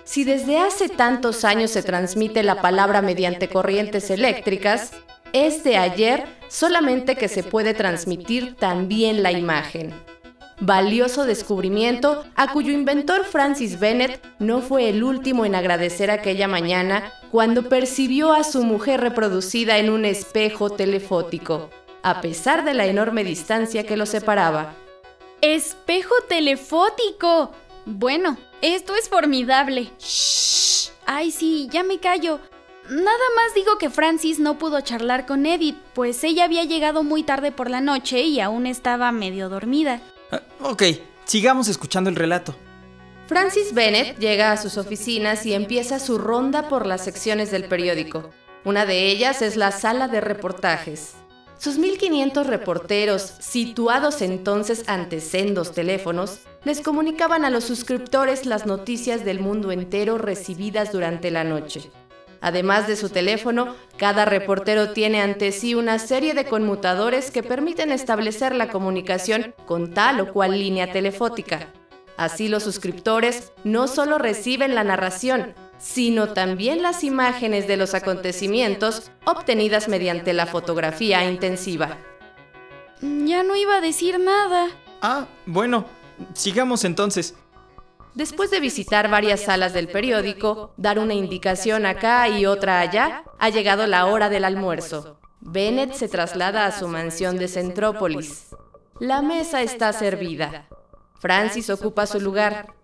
Si 0.05 0.25
desde 0.25 0.59
hace 0.59 0.89
tantos 0.89 1.45
años 1.45 1.71
se 1.71 1.83
transmite 1.83 2.43
la 2.43 2.61
palabra 2.61 3.03
mediante 3.03 3.49
corrientes 3.49 4.11
eléctricas, 4.11 4.93
es 5.33 5.65
de 5.65 5.77
ayer 5.77 6.25
solamente 6.49 7.17
que 7.17 7.29
se 7.29 7.43
puede 7.43 7.75
transmitir 7.75 8.55
también 8.57 9.23
la 9.23 9.33
imagen. 9.33 9.93
Valioso 10.61 11.25
descubrimiento 11.25 12.25
a 12.37 12.53
cuyo 12.53 12.73
inventor 12.73 13.25
Francis 13.25 13.81
Bennett 13.81 14.25
no 14.39 14.61
fue 14.61 14.89
el 14.89 15.03
último 15.03 15.45
en 15.45 15.55
agradecer 15.55 16.11
aquella 16.11 16.47
mañana 16.47 17.13
cuando 17.33 17.69
percibió 17.69 18.33
a 18.33 18.45
su 18.45 18.63
mujer 18.63 19.01
reproducida 19.01 19.79
en 19.79 19.91
un 19.91 20.05
espejo 20.05 20.71
telefótico, 20.71 21.71
a 22.03 22.21
pesar 22.21 22.65
de 22.65 22.75
la 22.75 22.87
enorme 22.87 23.25
distancia 23.25 23.85
que 23.85 23.97
los 23.97 24.11
separaba. 24.11 24.75
¡Espejo 25.41 26.15
telefótico! 26.29 27.51
Bueno, 27.85 28.39
Esto 28.63 28.95
es 28.95 29.11
formidable. 29.11 29.91
Shh. 29.99 30.89
Ay, 31.05 31.31
sí, 31.33 31.69
ya 31.71 31.83
me 31.83 31.99
callo. 31.99 32.41
Nada 32.89 33.27
más 33.37 33.55
digo 33.55 33.77
que 33.77 33.91
Francis 33.91 34.39
no 34.39 34.59
pudo 34.59 34.81
charlar 34.81 35.27
con 35.27 35.45
Edith, 35.45 35.77
pues 35.93 36.25
ella 36.25 36.45
había 36.45 36.65
llegado 36.65 37.03
muy 37.03 37.23
tarde 37.25 37.53
por 37.53 37.69
la 37.69 37.83
noche 37.83 38.23
y 38.23 38.41
aún 38.41 38.67
estaba 38.67 39.13
medio 39.13 39.51
dormida. 39.51 40.01
Ah, 40.31 40.43
ok, 40.61 40.83
sigamos 41.25 41.69
escuchando 41.69 42.11
el 42.11 42.17
relato. 42.17 42.55
Francis 43.27 43.73
Bennett 43.73 44.19
llega 44.19 44.53
a 44.53 44.57
sus 44.57 44.77
oficinas 44.77 45.47
y 45.47 45.55
empieza 45.55 45.99
su 45.99 46.19
ronda 46.19 46.69
por 46.69 46.87
las 46.87 47.03
secciones 47.05 47.51
del 47.51 47.65
periódico. 47.65 48.31
Una 48.65 48.85
de 48.85 49.09
ellas 49.09 49.41
es 49.41 49.57
la 49.57 49.73
sala 49.73 50.09
de 50.09 50.21
reportajes. 50.21 51.15
Sus 51.59 51.79
1.500 51.79 52.45
reporteros, 52.45 53.23
situados 53.41 54.21
entonces 54.21 54.85
ante 54.87 55.21
sendos 55.21 55.73
teléfonos, 55.73 56.41
les 56.65 56.81
comunicaban 56.81 57.45
a 57.45 57.51
los 57.51 57.65
suscriptores 57.65 58.45
las 58.45 58.67
noticias 58.67 59.25
del 59.25 59.41
mundo 59.41 59.73
entero 59.73 60.19
recibidas 60.19 60.93
durante 60.93 61.31
la 61.31 61.45
noche. 61.45 61.91
Además 62.45 62.87
de 62.87 62.97
su 62.97 63.09
teléfono, 63.09 63.75
cada 63.97 64.27
reportero 64.27 64.93
tiene 64.93 65.23
ante 65.23 65.51
sí 65.51 65.75
una 65.75 65.99
serie 65.99 66.35
de 66.35 66.45
conmutadores 66.45 67.31
que 67.31 67.43
permiten 67.43 67.91
establecer 67.91 68.55
la 68.55 68.69
comunicación 68.69 69.55
con 69.65 69.95
tal 69.95 70.21
o 70.21 70.31
cual 70.31 70.59
línea 70.59 70.93
telefónica. 70.93 71.73
Así 72.19 72.49
los 72.49 72.63
suscriptores 72.63 73.55
no 73.65 73.89
solo 73.89 74.19
reciben 74.19 74.75
la 74.75 74.85
narración, 74.85 75.55
sino 75.79 76.35
también 76.35 76.83
las 76.83 77.03
imágenes 77.03 77.67
de 77.67 77.79
los 77.79 77.95
acontecimientos 77.95 79.11
obtenidas 79.25 79.89
mediante 79.89 80.35
la 80.35 80.45
fotografía 80.45 81.25
intensiva. 81.25 81.97
Ya 83.01 83.43
no 83.43 83.57
iba 83.57 83.77
a 83.77 83.81
decir 83.81 84.21
nada. 84.21 84.69
Ah, 85.01 85.29
bueno, 85.47 85.87
sigamos 86.35 86.85
entonces. 86.85 87.37
Después 88.15 88.51
de 88.53 88.61
visitar 88.61 89.11
varias 89.11 89.41
salas 89.41 89.73
del 89.73 89.89
periódico, 89.89 90.73
dar 90.77 91.01
una 91.01 91.15
indicación 91.15 91.85
acá 91.85 92.29
y 92.29 92.47
otra 92.47 92.79
allá, 92.79 93.25
ha 93.41 93.49
llegado 93.49 93.89
la 93.89 94.07
hora 94.07 94.29
del 94.29 94.45
almuerzo. 94.45 95.19
Bennett 95.41 95.93
se 95.95 96.09
traslada 96.09 96.65
a 96.65 96.73
su 96.73 96.87
mansión 96.87 97.39
de 97.39 97.49
Centrópolis. 97.49 98.55
La 99.01 99.21
mesa 99.21 99.63
está 99.63 99.93
servida. 99.93 100.69
Francis 101.19 101.71
ocupa 101.71 102.07
su 102.07 102.21
lugar. 102.21 102.75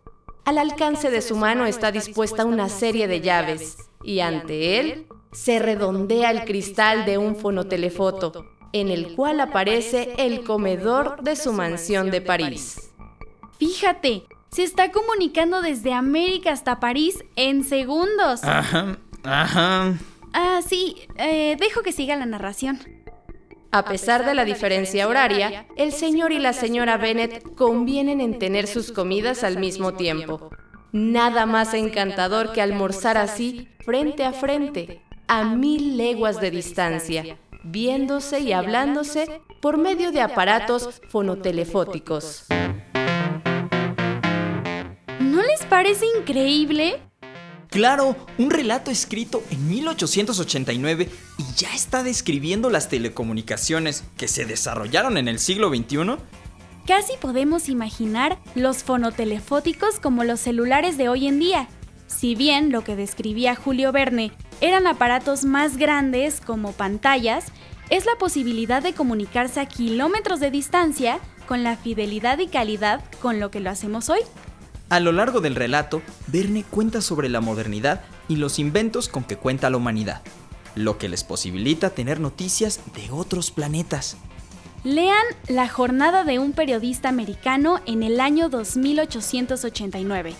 Al 0.45 0.59
alcance 0.59 1.11
de 1.11 1.23
su 1.23 1.37
mano 1.37 1.65
está 1.65 1.93
dispuesta 1.93 2.45
una 2.45 2.69
serie 2.69 3.07
de 3.07 3.21
llaves 3.21 3.77
y 4.03 4.21
ante 4.21 4.81
él 4.81 5.07
se 5.31 5.61
redondea 5.61 6.33
el 6.33 6.45
cristal 6.45 7.05
de 7.05 7.19
un 7.19 7.37
fonotelefoto, 7.37 8.47
en 8.73 8.89
el 8.89 9.15
cual 9.15 9.41
aparece 9.41 10.13
el 10.19 10.43
comedor 10.43 11.23
de 11.23 11.37
su 11.37 11.53
mansión 11.53 12.11
de 12.11 12.21
París. 12.21 12.91
Fíjate, 13.59 14.25
se 14.51 14.65
está 14.65 14.91
comunicando 14.91 15.63
desde 15.63 15.93
América 15.93 16.53
hasta 16.53 16.81
París 16.81 17.25
en 17.37 17.65
segundos. 17.65 18.43
Ajá, 18.43 18.99
ajá. 19.23 19.95
Ah, 20.33 20.61
sí, 20.67 20.97
eh, 21.17 21.57
dejo 21.59 21.83
que 21.83 21.93
siga 21.93 22.17
la 22.17 22.27
narración. 22.27 22.81
A 23.73 23.85
pesar 23.85 24.27
de 24.27 24.35
la 24.35 24.45
diferencia 24.45 25.07
horaria, 25.07 25.67
el 25.77 25.93
señor 25.93 26.33
y 26.33 26.41
la 26.41 26.53
señora 26.53 26.97
Bennett 26.97 27.55
convienen 27.55 28.21
en 28.21 28.39
tener 28.39 28.67
sus 28.67 28.91
comidas 28.91 29.45
al 29.45 29.59
mismo 29.59 29.95
tiempo. 29.95 30.51
Nada 30.93 31.47
más 31.47 31.73
encantador 31.75 32.53
que 32.53 32.63
almorzar 32.63 33.17
así, 33.17 33.69
frente 33.85 34.25
a 34.25 34.33
frente, 34.33 35.03
a 35.29 35.45
mil 35.45 35.97
leguas 35.97 36.41
de 36.41 36.51
distancia, 36.51 37.39
viéndose 37.63 38.41
y 38.41 38.53
hablándose 38.53 39.41
por 39.61 39.79
medio 39.79 40.11
de 40.11 40.21
aparatos 40.21 41.01
fonotelefóticos. 41.09 42.47
¿No 45.71 45.77
les 45.77 45.99
parece 45.99 46.07
increíble? 46.19 47.01
Claro, 47.69 48.17
un 48.39 48.51
relato 48.51 48.91
escrito 48.91 49.43
en 49.51 49.69
1889 49.69 51.09
y 51.39 51.45
ya 51.57 51.73
está 51.73 52.03
describiendo 52.03 52.71
las 52.71 52.89
telecomunicaciones 52.89 54.03
que 54.17 54.27
se 54.27 54.45
desarrollaron 54.45 55.17
en 55.17 55.29
el 55.29 55.39
siglo 55.39 55.69
XXI. 55.69 56.17
Casi 56.87 57.13
podemos 57.21 57.69
imaginar 57.69 58.39
los 58.57 58.83
fonotelefóticos 58.83 60.01
como 60.01 60.25
los 60.25 60.41
celulares 60.41 60.99
de 60.99 61.09
hoy 61.09 61.29
en 61.29 61.39
día. 61.39 61.69
Si 62.09 62.35
bien 62.35 62.73
lo 62.73 62.83
que 62.83 62.97
describía 62.97 63.55
Julio 63.55 63.93
Verne 63.93 64.33
eran 64.61 64.89
aparatos 64.89 65.45
más 65.45 65.77
grandes 65.77 66.41
como 66.41 66.73
pantallas, 66.73 67.47
es 67.91 68.07
la 68.07 68.17
posibilidad 68.17 68.83
de 68.83 68.93
comunicarse 68.93 69.61
a 69.61 69.67
kilómetros 69.67 70.41
de 70.41 70.51
distancia 70.51 71.21
con 71.47 71.63
la 71.63 71.77
fidelidad 71.77 72.41
y 72.41 72.49
calidad 72.49 73.05
con 73.23 73.39
lo 73.39 73.53
que 73.53 73.61
lo 73.61 73.71
hacemos 73.71 74.09
hoy. 74.09 74.21
A 74.91 74.99
lo 74.99 75.13
largo 75.13 75.41
del 75.41 75.55
relato, 75.55 76.03
Verne 76.27 76.65
cuenta 76.65 77.01
sobre 77.01 77.29
la 77.29 77.41
modernidad 77.41 78.01
y 78.29 78.35
los 78.35 78.59
inventos 78.59 79.09
con 79.09 79.23
que 79.23 79.37
cuenta 79.37 79.71
la 79.71 79.77
humanidad, 79.77 80.21
lo 80.75 80.99
que 80.99 81.09
les 81.09 81.23
posibilita 81.23 81.91
tener 81.91 82.19
noticias 82.19 82.81
de 82.97 83.09
otros 83.13 83.53
planetas. 83.53 84.17
Lean 84.83 85.23
La 85.47 85.69
jornada 85.69 86.25
de 86.25 86.41
un 86.41 86.53
periodista 86.53 87.09
americano 87.09 87.79
en 87.87 88.03
el 88.03 88.19
año 88.19 88.49
2889. 88.49 90.35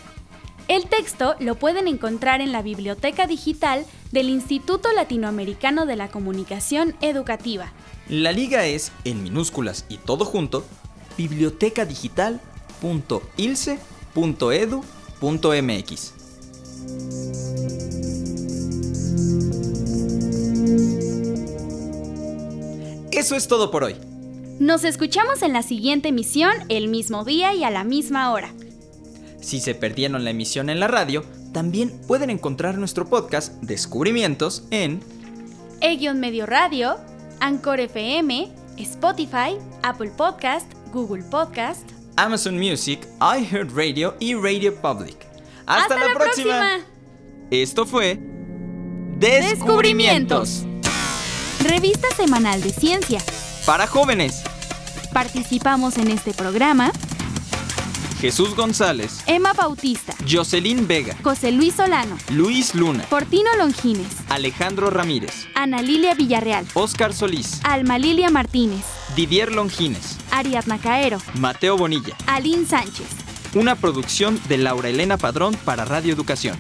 El 0.67 0.87
texto 0.87 1.37
lo 1.39 1.55
pueden 1.55 1.87
encontrar 1.87 2.41
en 2.41 2.51
la 2.51 2.63
biblioteca 2.63 3.29
digital 3.29 3.87
del 4.11 4.31
Instituto 4.31 4.91
Latinoamericano 4.93 5.87
de 5.87 5.95
la 5.95 6.09
Comunicación 6.09 6.97
Educativa. 7.01 7.73
La 8.09 8.33
liga 8.33 8.67
es, 8.67 8.91
en 9.05 9.23
minúsculas 9.23 9.85
y 9.89 9.99
todo 9.99 10.25
junto, 10.25 10.65
bibliotecadigital.ilce.com 11.17 14.00
.edu.mx. 14.15 16.13
Eso 23.13 23.37
es 23.37 23.49
todo 23.49 23.71
por 23.71 23.85
hoy. 23.85 23.97
Nos 24.61 24.85
escuchamos 24.85 25.43
en 25.43 25.53
la 25.53 25.63
siguiente 25.63 26.09
emisión 26.09 26.53
el 26.69 26.89
mismo 26.89 27.25
día 27.25 27.55
y 27.55 27.65
a 27.65 27.71
la 27.71 27.85
misma 27.85 28.33
hora. 28.33 28.53
Si 29.41 29.61
se 29.61 29.75
perdieron 29.75 30.25
la 30.25 30.31
emisión 30.31 30.71
en 30.71 30.81
la 30.81 30.89
radio, 30.89 31.25
también 31.53 31.91
pueden 32.07 32.31
encontrar 32.31 32.79
nuestro 32.79 33.07
podcast 33.07 33.53
Descubrimientos 33.63 34.65
en 34.71 35.01
E-Medio 35.81 36.47
Radio, 36.47 36.97
Anchor 37.41 37.81
FM, 37.81 38.49
Spotify, 38.79 39.57
Apple 39.83 40.13
Podcast, 40.17 40.71
Google 40.93 41.25
Podcast, 41.25 41.91
Amazon 42.17 42.59
Music, 42.59 43.07
iHeartRadio 43.21 44.17
y 44.21 44.35
Radio 44.35 44.75
Public. 44.75 45.17
¡Hasta, 45.67 45.97
la, 45.97 46.15
próxima! 46.15 46.79
Esto 47.51 47.87
fue 47.87 48.19
Descubrimientos. 49.19 50.65
Revista 51.61 52.09
semanal 52.17 52.63
de 52.63 52.71
ciencia. 52.71 53.21
Para 53.67 53.87
jóvenes. 53.87 54.43
Participamos 55.13 55.99
en 55.99 56.09
este 56.09 56.33
programa. 56.33 56.93
Jesús 58.21 58.55
González, 58.55 59.23
Emma 59.27 59.55
Bautista, 59.55 60.15
Jocelyn 60.31 60.87
Vega, 60.87 61.17
José 61.23 61.53
Luis 61.53 61.75
Solano, 61.75 62.19
Luis 62.31 62.75
Luna, 62.75 63.05
Portino 63.05 63.49
Longines, 63.57 64.15
Alejandro 64.29 64.91
Ramírez, 64.91 65.47
Ana 65.55 65.81
Lilia 65.81 66.13
Villarreal, 66.13 66.67
Oscar 66.75 67.15
Solís, 67.15 67.61
Alma 67.65 67.99
Lilia 67.99 68.29
Martínez, 68.29 68.85
Didier 69.17 69.53
Longines, 69.53 70.19
Ariadna 70.31 70.79
Caero, 70.79 71.19
Mateo 71.35 71.77
Bonilla, 71.77 72.15
Aline 72.27 72.67
Sánchez. 72.67 73.07
Una 73.55 73.75
producción 73.75 74.41
de 74.49 74.59
Laura 74.59 74.89
Elena 74.89 75.17
Padrón 75.17 75.55
para 75.65 75.85
Radio 75.85 76.13
Educación. 76.13 76.57